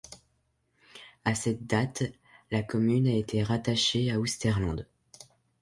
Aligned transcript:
À 1.25 1.35
cette 1.35 1.67
date, 1.67 2.01
la 2.49 2.63
commune 2.63 3.05
a 3.07 3.13
été 3.13 3.43
rattachée 3.43 4.09
à 4.11 4.19
Oosterland. 4.19 4.87